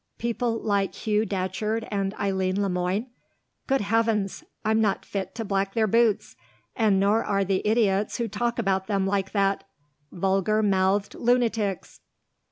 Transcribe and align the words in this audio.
People 0.17 0.59
like 0.59 0.95
Hugh 0.95 1.27
Datcherd 1.27 1.87
and 1.91 2.15
Eileen 2.15 2.59
Le 2.59 2.69
Moine? 2.69 3.11
Good 3.67 3.81
heavens! 3.81 4.43
I'm 4.65 4.81
not 4.81 5.05
fit 5.05 5.35
to 5.35 5.45
black 5.45 5.75
their 5.75 5.85
boots, 5.85 6.35
and 6.75 6.99
nor 6.99 7.23
are 7.23 7.43
the 7.45 7.61
idiots 7.67 8.17
who 8.17 8.27
talk 8.27 8.57
about 8.57 8.87
them 8.87 9.05
like 9.05 9.31
that. 9.33 9.63
Vulgar 10.11 10.63
mouthed 10.63 11.13
lunatics!" 11.13 11.99